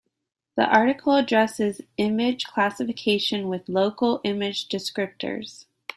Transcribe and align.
The 0.55 0.65
article 0.65 1.13
addresses 1.13 1.79
image 1.97 2.45
classification 2.45 3.47
with 3.49 3.69
local 3.69 4.19
image 4.23 4.67
descriptors. 4.67 5.65